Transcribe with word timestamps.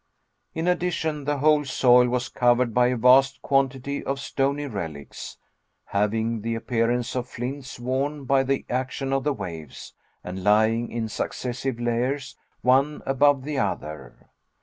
In 0.55 0.67
addition, 0.67 1.25
the 1.25 1.37
whole 1.37 1.63
soil 1.63 2.07
was 2.07 2.27
covered 2.27 2.73
by 2.73 2.87
a 2.87 2.97
vast 2.97 3.39
quantity 3.43 4.03
of 4.03 4.19
stony 4.19 4.65
relics, 4.65 5.37
having 5.85 6.41
the 6.41 6.55
appearance 6.55 7.15
of 7.15 7.29
flints 7.29 7.79
worn 7.79 8.25
by 8.25 8.41
the 8.41 8.65
action 8.67 9.13
of 9.13 9.23
the 9.23 9.33
waves, 9.33 9.93
and 10.23 10.43
lying 10.43 10.89
in 10.91 11.07
successive 11.07 11.79
layers 11.79 12.35
one 12.61 13.03
above 13.05 13.43
the 13.43 13.59
other. 13.59 14.31